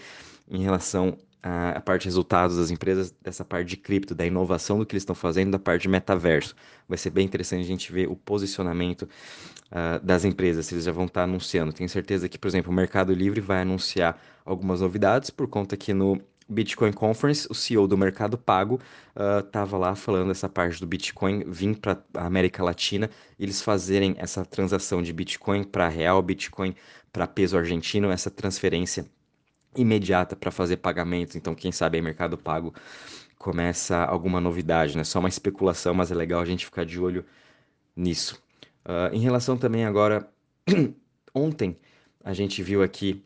em 0.49 0.63
relação 0.63 1.17
à 1.43 1.79
parte 1.79 2.03
de 2.03 2.07
resultados 2.07 2.57
das 2.57 2.71
empresas, 2.71 3.13
dessa 3.21 3.45
parte 3.45 3.67
de 3.67 3.77
cripto, 3.77 4.15
da 4.15 4.25
inovação 4.25 4.79
do 4.79 4.85
que 4.85 4.93
eles 4.93 5.03
estão 5.03 5.13
fazendo, 5.13 5.51
da 5.51 5.59
parte 5.59 5.83
de 5.83 5.89
metaverso. 5.89 6.55
Vai 6.87 6.97
ser 6.97 7.11
bem 7.11 7.25
interessante 7.25 7.61
a 7.61 7.67
gente 7.67 7.91
ver 7.91 8.07
o 8.07 8.15
posicionamento 8.15 9.03
uh, 9.03 10.03
das 10.03 10.25
empresas, 10.25 10.65
se 10.65 10.73
eles 10.73 10.85
já 10.85 10.91
vão 10.91 11.05
estar 11.05 11.23
anunciando. 11.23 11.71
Tenho 11.71 11.89
certeza 11.89 12.27
que, 12.27 12.39
por 12.39 12.47
exemplo, 12.47 12.71
o 12.71 12.73
Mercado 12.73 13.13
Livre 13.13 13.41
vai 13.41 13.61
anunciar 13.61 14.19
algumas 14.43 14.81
novidades, 14.81 15.29
por 15.29 15.47
conta 15.47 15.77
que 15.77 15.93
no 15.93 16.19
Bitcoin 16.47 16.91
Conference, 16.93 17.47
o 17.49 17.55
CEO 17.55 17.87
do 17.87 17.97
Mercado 17.97 18.37
Pago 18.37 18.79
estava 19.43 19.77
uh, 19.77 19.79
lá 19.79 19.95
falando 19.95 20.31
essa 20.31 20.47
parte 20.47 20.79
do 20.79 20.85
Bitcoin 20.85 21.43
vir 21.47 21.75
para 21.77 22.03
a 22.13 22.25
América 22.25 22.63
Latina 22.63 23.09
eles 23.39 23.61
fazerem 23.61 24.15
essa 24.17 24.45
transação 24.45 25.01
de 25.01 25.11
Bitcoin 25.11 25.63
para 25.63 25.87
real, 25.87 26.21
Bitcoin 26.21 26.75
para 27.11 27.25
peso 27.25 27.57
argentino, 27.57 28.11
essa 28.11 28.29
transferência 28.29 29.09
imediata 29.75 30.35
para 30.35 30.51
fazer 30.51 30.77
pagamentos. 30.77 31.35
Então, 31.35 31.55
quem 31.55 31.71
sabe 31.71 31.97
aí 31.97 32.01
Mercado 32.01 32.37
Pago 32.37 32.73
começa 33.37 34.03
alguma 34.03 34.39
novidade, 34.39 34.97
né? 34.97 35.03
Só 35.03 35.19
uma 35.19 35.29
especulação, 35.29 35.93
mas 35.93 36.11
é 36.11 36.15
legal 36.15 36.41
a 36.41 36.45
gente 36.45 36.65
ficar 36.65 36.85
de 36.85 36.99
olho 36.99 37.25
nisso. 37.95 38.41
Uh, 38.85 39.13
em 39.13 39.19
relação 39.19 39.57
também 39.57 39.85
agora, 39.85 40.29
ontem 41.33 41.77
a 42.23 42.33
gente 42.33 42.61
viu 42.61 42.83
aqui 42.83 43.23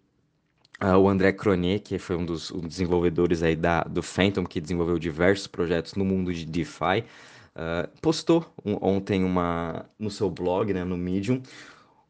Uh, 0.81 0.97
o 0.97 1.09
André 1.09 1.33
Cronier, 1.33 1.81
que 1.81 1.99
foi 1.99 2.15
um 2.15 2.25
dos 2.25 2.51
um 2.51 2.61
desenvolvedores 2.61 3.43
aí 3.43 3.53
da, 3.53 3.83
do 3.83 4.01
Phantom, 4.01 4.45
que 4.45 4.61
desenvolveu 4.61 4.97
diversos 4.97 5.45
projetos 5.45 5.95
no 5.95 6.05
mundo 6.05 6.33
de 6.33 6.45
DeFi, 6.45 7.03
uh, 7.55 7.99
postou 8.01 8.45
um, 8.63 8.77
ontem 8.81 9.25
uma, 9.25 9.85
no 9.99 10.09
seu 10.09 10.29
blog, 10.29 10.73
né, 10.73 10.85
no 10.85 10.95
Medium, 10.95 11.41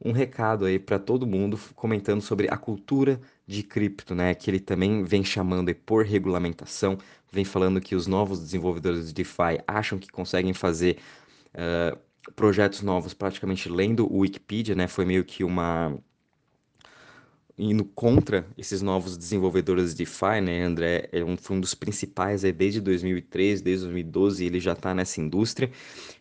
um 0.04 0.12
recado 0.12 0.66
aí 0.66 0.78
para 0.78 1.00
todo 1.00 1.26
mundo 1.26 1.60
comentando 1.76 2.22
sobre 2.22 2.48
a 2.48 2.58
cultura 2.58 3.20
de 3.48 3.64
cripto, 3.64 4.14
né, 4.14 4.36
que 4.36 4.52
ele 4.52 4.60
também 4.60 5.04
vem 5.04 5.24
chamando 5.24 5.74
por 5.74 6.06
regulamentação, 6.06 6.98
vem 7.32 7.44
falando 7.44 7.82
que 7.82 7.96
os 7.96 8.06
novos 8.06 8.40
desenvolvedores 8.40 9.08
de 9.08 9.14
DeFi 9.14 9.60
acham 9.68 9.98
que 9.98 10.10
conseguem 10.10 10.54
fazer 10.54 11.00
uh, 11.56 11.98
projetos 12.34 12.84
novos 12.84 13.16
praticamente 13.16 13.68
lendo 13.68 14.06
o 14.12 14.20
Wikipedia, 14.20 14.76
né, 14.76 14.88
foi 14.88 15.06
meio 15.06 15.26
que 15.26 15.44
uma 15.44 15.98
indo 17.60 17.84
contra 17.84 18.48
esses 18.58 18.82
novos 18.82 19.18
desenvolvedores 19.18 19.92
de 19.92 19.98
DeFi, 19.98 20.40
né? 20.42 20.64
André 20.64 21.10
é 21.12 21.24
um, 21.24 21.36
foi 21.36 21.58
um 21.58 21.60
dos 21.60 21.74
principais 21.74 22.46
aí 22.46 22.54
desde 22.54 22.80
2003, 22.80 23.62
desde 23.62 23.86
2012, 23.86 24.46
ele 24.46 24.60
já 24.62 24.72
está 24.72 24.96
nessa 24.96 25.20
indústria, 25.20 25.70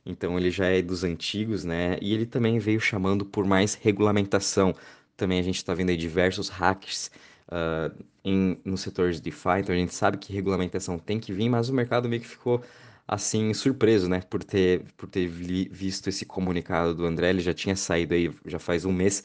então 0.05 0.37
ele 0.37 0.51
já 0.51 0.67
é 0.67 0.83
dos 0.83 1.05
antigos, 1.05 1.65
né? 1.65 1.97
E 2.03 2.13
ele 2.13 2.27
também 2.27 2.59
veio 2.59 2.81
chamando 2.81 3.25
por 3.25 3.47
mais 3.47 3.75
regulamentação. 3.75 4.75
Também 5.17 5.39
a 5.39 5.43
gente 5.43 5.57
está 5.57 5.73
vendo 5.75 5.91
aí 5.91 5.97
diversos 5.97 6.49
hacks 6.49 7.11
uh, 7.49 7.95
em, 8.25 8.59
no 8.65 8.77
setor 8.77 9.13
de 9.13 9.21
DeFi, 9.21 9.61
então 9.61 9.75
a 9.75 9.79
gente 9.79 9.95
sabe 9.95 10.19
que 10.19 10.33
regulamentação 10.33 10.99
tem 10.99 11.21
que 11.21 11.33
vir, 11.33 11.49
mas 11.49 11.69
o 11.69 11.75
mercado 11.75 12.09
meio 12.09 12.21
que 12.23 12.29
ficou 12.29 12.63
assim 13.07 13.55
surpreso, 13.55 14.09
né, 14.09 14.21
por 14.29 14.45
ter 14.45 14.83
por 14.97 15.09
ter 15.09 15.27
visto 15.27 16.09
esse 16.09 16.27
comunicado 16.27 16.95
do 16.95 17.07
André, 17.07 17.31
ele 17.31 17.41
já 17.41 17.55
tinha 17.55 17.75
saído 17.75 18.13
aí 18.13 18.31
já 18.45 18.59
faz 18.59 18.85
um 18.85 18.93
mês 18.93 19.23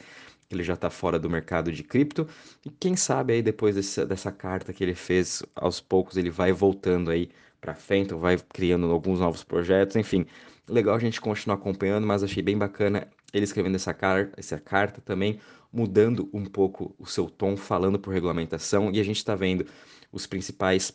ele 0.50 0.64
já 0.64 0.74
está 0.74 0.90
fora 0.90 1.20
do 1.20 1.30
mercado 1.30 1.72
de 1.72 1.84
cripto. 1.84 2.28
E 2.66 2.70
quem 2.70 2.96
sabe 2.96 3.34
aí 3.34 3.42
depois 3.42 3.76
desse, 3.76 4.06
dessa 4.06 4.32
carta 4.32 4.74
que 4.74 4.84
ele 4.84 4.96
fez, 4.96 5.44
aos 5.56 5.80
poucos 5.80 6.18
ele 6.18 6.30
vai 6.30 6.52
voltando 6.52 7.12
aí 7.12 7.30
para 7.60 7.74
frente, 7.74 8.14
vai 8.14 8.38
criando 8.38 8.92
alguns 8.92 9.20
novos 9.20 9.44
projetos, 9.44 9.96
enfim. 9.96 10.26
Legal 10.68 10.96
a 10.96 11.00
gente 11.00 11.20
continuar 11.20 11.56
acompanhando, 11.56 12.06
mas 12.06 12.24
achei 12.24 12.44
bem 12.44 12.58
bacana 12.58 13.08
ele 13.34 13.46
escrevendo 13.46 13.76
essa, 13.76 13.94
car 13.94 14.30
essa 14.38 14.60
carta 14.60 15.02
também, 15.02 15.40
mudando 15.72 16.30
um 16.32 16.46
pouco 16.46 16.94
o 17.00 17.06
seu 17.06 17.30
tom, 17.30 17.58
falando 17.58 17.98
por 17.98 18.14
regulamentação, 18.14 18.92
e 18.92 19.00
a 19.00 19.04
gente 19.04 19.18
está 19.18 19.36
vendo 19.36 19.66
os 20.12 20.28
principais 20.28 20.94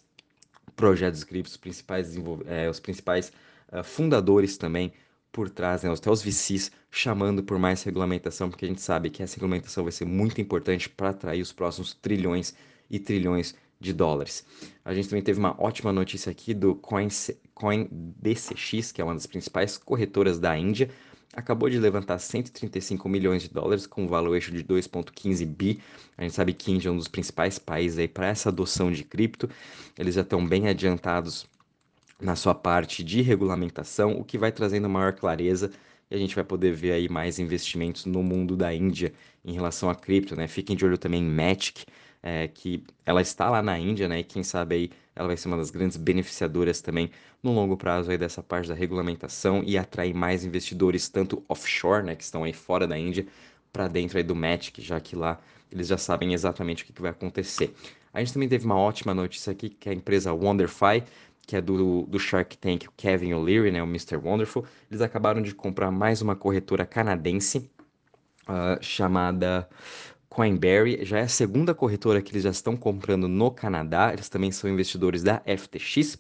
projetos 0.77 1.25
criptos, 1.25 1.53
os 1.53 1.59
principais, 1.59 2.17
é, 2.47 2.71
os 2.71 2.79
principais 2.79 3.33
uh, 3.73 3.83
fundadores 3.83 4.57
também 4.57 4.93
por 5.33 5.51
trás, 5.51 5.83
né, 5.83 5.93
até 5.93 6.11
os 6.11 6.23
VCs 6.23 6.71
chamando 6.91 7.43
por 7.43 7.59
mais 7.59 7.83
regulamentação, 7.83 8.49
porque 8.49 8.65
a 8.65 8.69
gente 8.69 8.81
sabe 8.81 9.11
que 9.11 9.23
essa 9.23 9.37
regulamentação 9.37 9.85
vai 9.85 9.93
ser 9.93 10.05
muito 10.05 10.41
importante 10.41 10.89
para 10.89 11.11
atrair 11.11 11.43
os 11.43 11.53
próximos 11.53 11.95
trilhões 11.95 12.55
e 12.91 12.99
trilhões 12.99 13.55
de 13.81 13.93
dólares. 13.93 14.45
A 14.85 14.93
gente 14.93 15.09
também 15.09 15.23
teve 15.23 15.39
uma 15.39 15.55
ótima 15.63 15.93
notícia 15.93 16.31
aqui 16.31 16.53
do 16.53 16.75
CoinDCX, 17.55 18.91
que 18.93 19.01
é 19.01 19.05
uma 19.05 19.15
das 19.15 19.27
principais 19.27 19.79
corretoras 19.79 20.39
da 20.39 20.57
Índia, 20.59 20.91
acabou 21.33 21.69
de 21.71 21.79
levantar 21.79 22.19
135 22.19 23.09
milhões 23.09 23.43
de 23.43 23.49
dólares 23.49 23.87
com 23.87 24.05
um 24.05 24.09
valuation 24.09 24.53
de 24.53 24.65
2.15 24.65 25.47
bi. 25.47 25.81
A 26.17 26.23
gente 26.23 26.35
sabe 26.35 26.53
que 26.53 26.71
a 26.71 26.75
Índia 26.75 26.89
é 26.89 26.93
um 26.93 26.97
dos 26.97 27.09
principais 27.09 27.59
países 27.59 27.99
aí 27.99 28.09
para 28.09 28.27
essa 28.27 28.49
adoção 28.49 28.91
de 28.91 29.05
cripto. 29.05 29.49
Eles 29.97 30.15
já 30.15 30.23
estão 30.23 30.45
bem 30.45 30.69
adiantados 30.69 31.47
na 32.21 32.35
sua 32.37 32.55
parte 32.55 33.03
de 33.05 33.23
regulamentação, 33.23 34.19
o 34.19 34.25
que 34.25 34.39
vai 34.39 34.51
trazendo 34.51 34.89
maior 34.89 35.13
clareza 35.13 35.71
e 36.11 36.15
a 36.15 36.19
gente 36.19 36.35
vai 36.35 36.45
poder 36.45 36.73
ver 36.73 36.93
aí 36.93 37.09
mais 37.09 37.39
investimentos 37.39 38.07
no 38.07 38.23
mundo 38.23 38.57
da 38.57 38.75
Índia 38.75 39.13
em 39.45 39.53
relação 39.53 39.91
a 39.91 39.95
cripto, 39.95 40.35
né? 40.35 40.49
Fiquem 40.49 40.77
de 40.77 40.85
olho 40.85 40.99
também 40.99 41.23
em 41.23 41.31
Matic, 41.31 41.85
é, 42.23 42.49
que 42.49 42.83
ela 43.05 43.21
está 43.21 43.49
lá 43.51 43.63
na 43.63 43.79
Índia, 43.79 44.09
né? 44.09 44.21
E 44.21 44.25
quem 44.25 44.43
sabe 44.43 44.75
aí 44.75 44.91
ela 45.15 45.29
vai 45.29 45.37
ser 45.37 45.49
uma 45.49 45.57
das 45.57 45.71
grandes 45.71 45.97
beneficiadoras 45.97 46.81
também 46.81 47.11
no 47.43 47.53
longo 47.53 47.77
prazo 47.77 48.11
aí 48.11 48.19
dessa 48.19 48.43
parte 48.43 48.69
da 48.69 48.75
regulamentação 48.75 49.63
e 49.65 49.77
atrair 49.79 50.15
mais 50.15 50.45
investidores 50.45 51.09
tanto 51.09 51.43
offshore, 51.49 52.05
né? 52.05 52.17
Que 52.17 52.25
estão 52.25 52.45
aí 52.45 52.53
fora 52.53 52.87
da 52.87 52.99
Índia 52.99 53.27
para 53.73 53.87
dentro 53.87 54.19
aí 54.19 54.25
do 54.25 54.35
Matic, 54.35 54.81
já 54.81 54.99
que 55.01 55.15
lá 55.15 55.39
eles 55.71 55.87
já 55.87 55.99
sabem 55.99 56.33
exatamente 56.33 56.83
o 56.83 56.87
que, 56.87 56.93
que 56.93 57.03
vai 57.03 57.11
acontecer. 57.11 57.75
A 58.13 58.21
gente 58.21 58.33
também 58.33 58.49
teve 58.49 58.65
uma 58.65 58.77
ótima 58.77 59.15
notícia 59.15 59.53
aqui, 59.53 59.69
que 59.69 59.89
é 59.89 59.93
a 59.93 59.95
empresa 59.95 60.33
WonderFi 60.33 61.05
que 61.49 61.57
é 61.57 61.63
do, 61.63 62.03
do 62.03 62.19
Shark 62.21 62.59
Tank, 62.59 62.87
o 62.87 62.93
Kevin 62.95 63.33
O'Leary, 63.33 63.71
né, 63.71 63.83
o 63.83 63.87
Mr. 63.87 64.17
Wonderful, 64.23 64.67
eles 64.91 65.01
acabaram 65.01 65.41
de 65.41 65.55
comprar 65.55 65.91
mais 65.91 66.21
uma 66.21 66.37
corretora 66.37 66.85
canadense 66.85 67.71
uh, 68.47 68.77
chamada 68.83 69.67
Coinberry. 70.29 71.07
Já 71.07 71.21
é 71.21 71.23
a 71.23 71.29
segunda 71.29 71.75
corretora 71.75 72.21
que 72.21 72.33
eles 72.33 72.43
já 72.43 72.51
estão 72.51 72.77
comprando 72.77 73.27
no 73.29 73.51
Canadá. 73.51 74.13
Eles 74.13 74.29
também 74.29 74.53
são 74.53 74.69
investidores 74.69 75.23
da 75.23 75.41
FTX. 75.47 76.19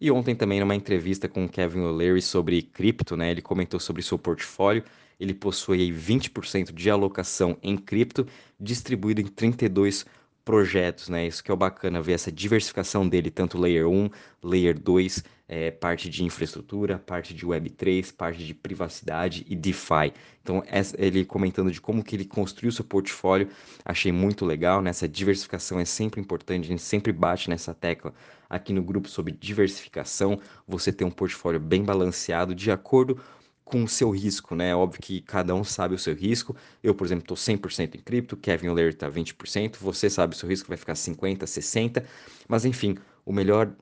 E 0.00 0.10
ontem 0.10 0.34
também, 0.34 0.60
numa 0.60 0.74
entrevista 0.74 1.28
com 1.28 1.44
o 1.44 1.48
Kevin 1.48 1.80
O'Leary 1.80 2.22
sobre 2.22 2.62
cripto, 2.62 3.18
né, 3.18 3.30
ele 3.30 3.42
comentou 3.42 3.78
sobre 3.78 4.00
seu 4.00 4.18
portfólio. 4.18 4.82
Ele 5.20 5.34
possui 5.34 5.92
20% 5.92 6.72
de 6.72 6.88
alocação 6.88 7.58
em 7.62 7.76
cripto, 7.76 8.26
distribuído 8.58 9.20
em 9.20 9.26
32 9.26 10.06
projetos, 10.50 11.08
né? 11.08 11.28
Isso 11.28 11.44
que 11.44 11.50
é 11.50 11.54
o 11.54 11.56
bacana, 11.56 12.02
ver 12.02 12.14
essa 12.14 12.32
diversificação 12.32 13.08
dele, 13.08 13.30
tanto 13.30 13.56
Layer 13.56 13.88
1, 13.88 14.10
Layer 14.42 14.76
2, 14.76 15.22
é, 15.46 15.70
parte 15.70 16.10
de 16.10 16.24
infraestrutura, 16.24 16.98
parte 16.98 17.32
de 17.32 17.46
Web3, 17.46 18.12
parte 18.12 18.44
de 18.44 18.52
privacidade 18.52 19.46
e 19.48 19.54
DeFi. 19.54 20.12
Então, 20.42 20.60
ele 20.98 21.24
comentando 21.24 21.70
de 21.70 21.80
como 21.80 22.02
que 22.02 22.16
ele 22.16 22.24
construiu 22.24 22.72
seu 22.72 22.84
portfólio, 22.84 23.48
achei 23.84 24.10
muito 24.10 24.44
legal, 24.44 24.82
né? 24.82 24.90
Essa 24.90 25.06
diversificação 25.06 25.78
é 25.78 25.84
sempre 25.84 26.20
importante, 26.20 26.64
a 26.64 26.68
gente 26.68 26.82
sempre 26.82 27.12
bate 27.12 27.48
nessa 27.48 27.72
tecla 27.72 28.12
aqui 28.48 28.72
no 28.72 28.82
grupo 28.82 29.08
sobre 29.08 29.32
diversificação, 29.32 30.40
você 30.66 30.92
ter 30.92 31.04
um 31.04 31.12
portfólio 31.12 31.60
bem 31.60 31.84
balanceado 31.84 32.56
de 32.56 32.72
acordo 32.72 33.14
com 33.14 33.20
o 33.78 33.88
seu 33.88 34.10
risco, 34.10 34.54
né? 34.54 34.74
Óbvio 34.74 35.00
que 35.00 35.20
cada 35.20 35.54
um 35.54 35.64
sabe 35.64 35.94
o 35.94 35.98
seu 35.98 36.14
risco. 36.14 36.54
Eu, 36.82 36.94
por 36.94 37.06
exemplo, 37.06 37.24
estou 37.24 37.36
100% 37.36 37.94
em 37.94 37.98
cripto, 37.98 38.36
Kevin 38.36 38.68
O'Leary 38.68 38.94
está 38.94 39.10
20%, 39.10 39.76
você 39.80 40.10
sabe 40.10 40.34
o 40.34 40.38
seu 40.38 40.48
risco 40.48 40.68
vai 40.68 40.76
ficar 40.76 40.94
50, 40.94 41.46
60, 41.46 42.04
mas 42.48 42.64
enfim, 42.64 42.96
o 43.24 43.32
melhor 43.32 43.72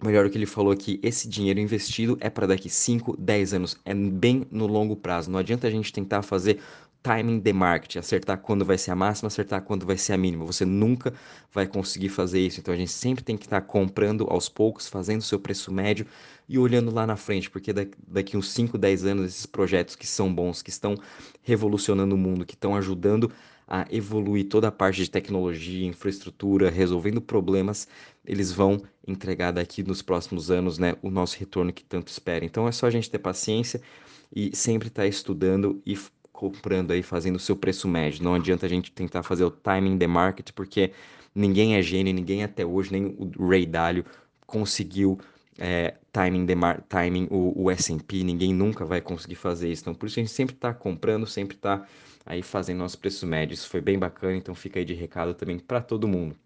melhor 0.00 0.26
o 0.26 0.30
que 0.30 0.38
ele 0.38 0.46
falou 0.46 0.72
aqui, 0.72 1.00
esse 1.02 1.28
dinheiro 1.28 1.58
investido 1.58 2.16
é 2.20 2.30
para 2.30 2.46
daqui 2.46 2.70
5, 2.70 3.16
10 3.16 3.54
anos, 3.54 3.76
é 3.84 3.92
bem 3.92 4.46
no 4.50 4.66
longo 4.66 4.94
prazo. 4.94 5.30
Não 5.30 5.38
adianta 5.40 5.66
a 5.66 5.70
gente 5.70 5.92
tentar 5.92 6.22
fazer 6.22 6.60
timing 7.02 7.40
de 7.40 7.52
market, 7.52 7.96
acertar 7.96 8.38
quando 8.38 8.64
vai 8.64 8.76
ser 8.76 8.90
a 8.90 8.94
máxima, 8.94 9.28
acertar 9.28 9.62
quando 9.62 9.86
vai 9.86 9.96
ser 9.96 10.12
a 10.12 10.18
mínima. 10.18 10.44
Você 10.44 10.64
nunca 10.64 11.14
vai 11.52 11.66
conseguir 11.66 12.08
fazer 12.08 12.40
isso. 12.40 12.60
Então 12.60 12.74
a 12.74 12.76
gente 12.76 12.90
sempre 12.90 13.22
tem 13.24 13.36
que 13.36 13.46
estar 13.46 13.60
comprando 13.62 14.26
aos 14.28 14.48
poucos, 14.48 14.88
fazendo 14.88 15.20
o 15.20 15.24
seu 15.24 15.38
preço 15.38 15.72
médio 15.72 16.06
e 16.48 16.58
olhando 16.58 16.92
lá 16.92 17.06
na 17.06 17.16
frente, 17.16 17.50
porque 17.50 17.72
daqui 17.72 18.36
uns 18.36 18.50
5, 18.50 18.76
10 18.76 19.04
anos 19.04 19.26
esses 19.26 19.46
projetos 19.46 19.94
que 19.94 20.06
são 20.06 20.32
bons, 20.32 20.62
que 20.62 20.70
estão 20.70 20.96
revolucionando 21.42 22.14
o 22.14 22.18
mundo, 22.18 22.46
que 22.46 22.54
estão 22.54 22.74
ajudando 22.74 23.30
a 23.66 23.86
evoluir 23.90 24.48
toda 24.48 24.68
a 24.68 24.72
parte 24.72 25.02
de 25.02 25.10
tecnologia, 25.10 25.86
infraestrutura, 25.86 26.70
resolvendo 26.70 27.20
problemas, 27.20 27.86
eles 28.24 28.50
vão 28.50 28.80
entregar 29.06 29.52
daqui 29.52 29.82
nos 29.82 30.00
próximos 30.00 30.50
anos, 30.50 30.78
né, 30.78 30.96
o 31.02 31.10
nosso 31.10 31.38
retorno 31.38 31.70
que 31.70 31.84
tanto 31.84 32.08
espera. 32.08 32.46
Então 32.46 32.66
é 32.66 32.72
só 32.72 32.86
a 32.86 32.90
gente 32.90 33.10
ter 33.10 33.18
paciência 33.18 33.82
e 34.34 34.56
sempre 34.56 34.88
estar 34.88 35.02
tá 35.02 35.08
estudando 35.08 35.82
e 35.84 35.98
comprando 36.38 36.92
aí, 36.92 37.02
fazendo 37.02 37.34
o 37.34 37.40
seu 37.40 37.56
preço 37.56 37.88
médio. 37.88 38.22
Não 38.22 38.32
adianta 38.32 38.64
a 38.64 38.68
gente 38.68 38.92
tentar 38.92 39.24
fazer 39.24 39.42
o 39.42 39.50
timing 39.50 39.98
the 39.98 40.06
market, 40.06 40.52
porque 40.52 40.92
ninguém 41.34 41.74
é 41.74 41.82
gênio, 41.82 42.14
ninguém 42.14 42.44
até 42.44 42.64
hoje, 42.64 42.92
nem 42.92 43.06
o 43.06 43.48
Ray 43.48 43.66
Dalio 43.66 44.04
conseguiu 44.46 45.18
é, 45.58 45.96
timing, 46.12 46.46
the 46.46 46.54
timing 46.88 47.26
o, 47.28 47.64
o 47.64 47.70
S&P, 47.72 48.22
ninguém 48.22 48.54
nunca 48.54 48.84
vai 48.84 49.00
conseguir 49.00 49.34
fazer 49.34 49.72
isso. 49.72 49.82
Então, 49.82 49.94
por 49.96 50.06
isso 50.06 50.20
a 50.20 50.22
gente 50.22 50.32
sempre 50.32 50.54
está 50.54 50.72
comprando, 50.72 51.26
sempre 51.26 51.56
está 51.56 51.84
aí 52.24 52.40
fazendo 52.40 52.78
nosso 52.78 52.98
preço 53.00 53.26
médio. 53.26 53.54
Isso 53.54 53.68
foi 53.68 53.80
bem 53.80 53.98
bacana, 53.98 54.36
então 54.36 54.54
fica 54.54 54.78
aí 54.78 54.84
de 54.84 54.94
recado 54.94 55.34
também 55.34 55.58
para 55.58 55.80
todo 55.80 56.06
mundo. 56.06 56.36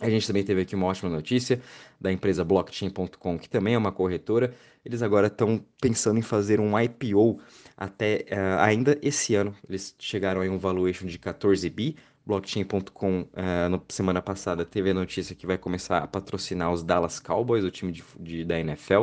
A 0.00 0.08
gente 0.08 0.26
também 0.26 0.42
teve 0.42 0.62
aqui 0.62 0.74
uma 0.74 0.86
ótima 0.86 1.10
notícia 1.10 1.60
da 2.00 2.10
empresa 2.10 2.42
blockchain.com, 2.42 3.38
que 3.38 3.48
também 3.50 3.74
é 3.74 3.78
uma 3.78 3.92
corretora. 3.92 4.54
Eles 4.82 5.02
agora 5.02 5.26
estão 5.26 5.62
pensando 5.78 6.18
em 6.18 6.22
fazer 6.22 6.58
um 6.58 6.78
IPO 6.78 7.38
até 7.76 8.24
uh, 8.30 8.60
ainda 8.60 8.98
esse 9.02 9.34
ano. 9.34 9.54
Eles 9.68 9.94
chegaram 9.98 10.40
a 10.40 10.44
um 10.44 10.58
valuation 10.58 11.06
de 11.06 11.18
14 11.18 11.68
bi. 11.68 11.96
Blockchain.com, 12.24 13.22
uh, 13.22 13.68
na 13.68 13.80
semana 13.88 14.22
passada, 14.22 14.64
teve 14.64 14.90
a 14.90 14.94
notícia 14.94 15.34
que 15.34 15.46
vai 15.46 15.58
começar 15.58 15.98
a 15.98 16.06
patrocinar 16.06 16.72
os 16.72 16.82
Dallas 16.82 17.20
Cowboys, 17.20 17.64
o 17.64 17.70
time 17.70 17.92
de, 17.92 18.02
de 18.18 18.44
da 18.44 18.58
NFL. 18.58 19.02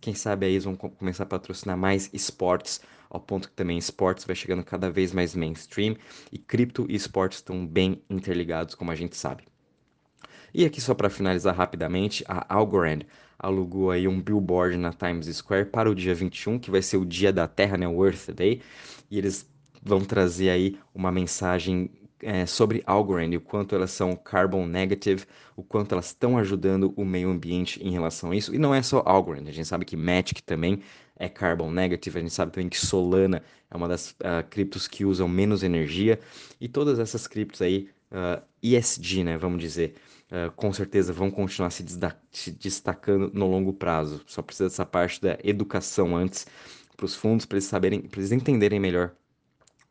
Quem 0.00 0.14
sabe 0.14 0.46
aí 0.46 0.52
eles 0.52 0.64
vão 0.64 0.76
começar 0.76 1.24
a 1.24 1.26
patrocinar 1.26 1.76
mais 1.76 2.08
esportes 2.12 2.80
ao 3.10 3.20
ponto 3.20 3.48
que 3.48 3.54
também 3.54 3.78
esportes 3.78 4.24
vai 4.24 4.36
chegando 4.36 4.62
cada 4.62 4.90
vez 4.90 5.12
mais 5.12 5.34
mainstream 5.34 5.96
e 6.30 6.38
cripto 6.38 6.86
e 6.88 6.94
esportes 6.94 7.38
estão 7.38 7.66
bem 7.66 8.02
interligados, 8.10 8.74
como 8.74 8.90
a 8.90 8.94
gente 8.94 9.16
sabe. 9.16 9.44
E 10.58 10.64
aqui 10.64 10.80
só 10.80 10.94
para 10.94 11.10
finalizar 11.10 11.54
rapidamente, 11.54 12.24
a 12.26 12.54
Algorand 12.54 13.00
alugou 13.38 13.90
aí 13.90 14.08
um 14.08 14.18
billboard 14.18 14.78
na 14.78 14.90
Times 14.90 15.26
Square 15.26 15.66
para 15.66 15.90
o 15.90 15.94
dia 15.94 16.14
21, 16.14 16.58
que 16.58 16.70
vai 16.70 16.80
ser 16.80 16.96
o 16.96 17.04
dia 17.04 17.30
da 17.30 17.46
Terra, 17.46 17.76
né, 17.76 17.86
o 17.86 18.02
Earth 18.02 18.30
Day, 18.30 18.62
e 19.10 19.18
eles 19.18 19.46
vão 19.82 20.02
trazer 20.02 20.48
aí 20.48 20.78
uma 20.94 21.12
mensagem 21.12 21.90
é, 22.22 22.46
sobre 22.46 22.82
Algorand 22.86 23.36
o 23.36 23.40
quanto 23.42 23.74
elas 23.74 23.90
são 23.90 24.16
carbon 24.16 24.66
negative, 24.66 25.26
o 25.54 25.62
quanto 25.62 25.92
elas 25.92 26.06
estão 26.06 26.38
ajudando 26.38 26.94
o 26.96 27.04
meio 27.04 27.28
ambiente 27.28 27.78
em 27.86 27.90
relação 27.90 28.30
a 28.30 28.34
isso. 28.34 28.54
E 28.54 28.58
não 28.58 28.74
é 28.74 28.80
só 28.80 29.02
Algorand, 29.04 29.46
a 29.46 29.52
gente 29.52 29.68
sabe 29.68 29.84
que 29.84 29.94
Matic 29.94 30.40
também 30.40 30.80
é 31.18 31.28
carbon 31.28 31.70
negative, 31.70 32.16
a 32.16 32.22
gente 32.22 32.32
sabe 32.32 32.52
também 32.52 32.70
que 32.70 32.78
Solana 32.78 33.42
é 33.70 33.76
uma 33.76 33.88
das 33.88 34.12
uh, 34.12 34.42
criptos 34.48 34.88
que 34.88 35.04
usam 35.04 35.28
menos 35.28 35.62
energia 35.62 36.18
e 36.58 36.66
todas 36.66 36.98
essas 36.98 37.26
criptos 37.26 37.60
aí, 37.60 37.90
uh, 38.10 38.40
ah, 38.40 38.42
ESG, 38.62 39.22
né, 39.22 39.36
vamos 39.36 39.60
dizer, 39.60 39.94
uh, 40.30 40.50
com 40.52 40.72
certeza 40.72 41.12
vão 41.12 41.30
continuar 41.30 41.70
se, 41.70 41.84
se 42.30 42.50
destacando 42.50 43.30
no 43.32 43.48
longo 43.48 43.72
prazo. 43.72 44.22
Só 44.26 44.42
precisa 44.42 44.68
dessa 44.68 44.86
parte 44.86 45.20
da 45.20 45.38
educação 45.42 46.16
antes 46.16 46.46
para 46.96 47.06
os 47.06 47.14
fundos, 47.14 47.46
para 47.46 47.56
eles 47.56 47.66
saberem, 47.66 48.00
para 48.00 48.20
eles 48.20 48.32
entenderem 48.32 48.80
melhor 48.80 49.12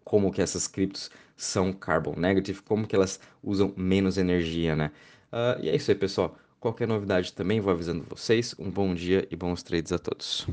como 0.04 0.32
que 0.32 0.42
essas 0.42 0.68
criptos 0.68 1.10
são 1.36 1.74
carbon 1.74 2.16
negative, 2.18 2.62
como 2.62 2.88
que 2.88 2.96
elas 2.96 3.20
usam 3.44 3.74
menos 3.76 4.18
energia, 4.18 4.76
né? 4.76 4.92
Uh, 5.32 5.62
e 5.62 5.70
é 5.70 5.76
isso 5.76 5.92
aí, 5.92 5.96
pessoal. 5.96 6.38
Qualquer 6.60 6.88
novidade 6.88 7.34
também 7.34 7.60
vou 7.60 7.72
avisando 7.72 8.04
vocês. 8.10 8.56
Um 8.58 8.72
bom 8.72 8.94
dia 8.96 9.28
e 9.30 9.36
bons 9.36 9.62
trades 9.62 9.92
a 9.92 10.00
todos. 10.00 10.48